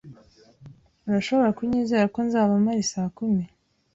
[1.07, 3.43] Urashobora kunyizera ko nzaba mpari saa kumi.